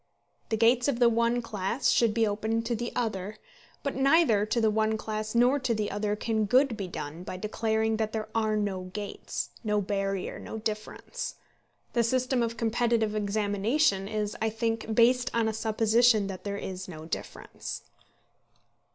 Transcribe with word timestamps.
The 0.49 0.57
gates 0.57 0.87
of 0.87 0.97
the 0.97 1.09
one 1.09 1.43
class 1.43 1.91
should 1.91 2.11
be 2.11 2.25
open 2.25 2.63
to 2.63 2.75
the 2.75 2.91
other; 2.95 3.37
but 3.83 3.95
neither 3.95 4.47
to 4.47 4.59
the 4.59 4.71
one 4.71 4.97
class 4.97 5.35
nor 5.35 5.59
to 5.59 5.75
the 5.75 5.91
other 5.91 6.15
can 6.15 6.45
good 6.45 6.75
be 6.75 6.87
done 6.87 7.21
by 7.23 7.37
declaring 7.37 7.97
that 7.97 8.11
there 8.11 8.27
are 8.33 8.55
no 8.57 8.85
gates, 8.85 9.51
no 9.63 9.79
barrier, 9.79 10.39
no 10.39 10.57
difference. 10.57 11.35
The 11.93 12.03
system 12.03 12.41
of 12.41 12.57
competitive 12.57 13.13
examination 13.15 14.07
is, 14.07 14.35
I 14.41 14.49
think, 14.49 14.95
based 14.95 15.29
on 15.35 15.47
a 15.47 15.53
supposition 15.53 16.25
that 16.25 16.45
there 16.45 16.57
is 16.57 16.87
no 16.87 17.05
difference. 17.05 17.83